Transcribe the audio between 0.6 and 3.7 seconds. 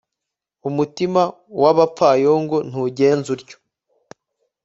umutima w'abapfayongo ntugenza utyo